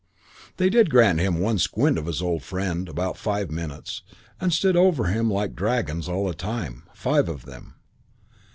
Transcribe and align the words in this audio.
"They 0.57 0.71
did 0.71 0.89
grant 0.89 1.19
him 1.19 1.37
one 1.39 1.59
squint 1.59 1.95
of 1.99 2.07
his 2.07 2.23
old 2.23 2.41
friend, 2.41 2.89
about 2.89 3.17
five 3.17 3.51
minutes, 3.51 4.01
and 4.39 4.51
stood 4.51 4.75
over 4.75 5.03
him 5.05 5.29
like 5.29 5.55
dragons 5.55 6.09
all 6.09 6.25
the 6.27 6.33
time, 6.33 6.85
five 6.95 7.29
of 7.29 7.45
them. 7.45 7.75